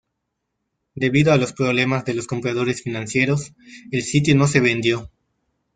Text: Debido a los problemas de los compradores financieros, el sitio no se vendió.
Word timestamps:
Debido 0.95 1.31
a 1.31 1.37
los 1.37 1.53
problemas 1.53 2.05
de 2.05 2.15
los 2.15 2.25
compradores 2.25 2.81
financieros, 2.81 3.53
el 3.91 4.01
sitio 4.01 4.35
no 4.35 4.47
se 4.47 4.59
vendió. 4.59 5.11